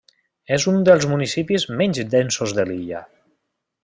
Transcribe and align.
És 0.55 0.63
un 0.71 0.79
dels 0.87 1.05
municipis 1.11 1.67
menys 1.81 2.01
densos 2.17 2.55
de 2.61 2.65
l'illa. 2.71 3.03